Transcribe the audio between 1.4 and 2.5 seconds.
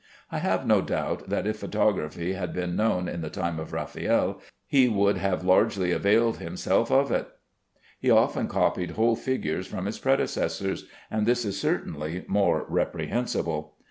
if photography